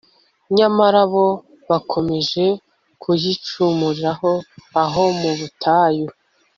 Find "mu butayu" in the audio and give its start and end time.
5.19-6.07